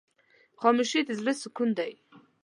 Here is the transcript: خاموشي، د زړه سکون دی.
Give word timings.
خاموشي، 0.61 1.01
د 1.05 1.09
زړه 1.19 1.33
سکون 1.41 1.69
دی. 1.79 1.93